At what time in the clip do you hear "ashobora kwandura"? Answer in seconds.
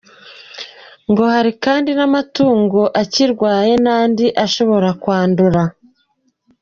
4.45-5.61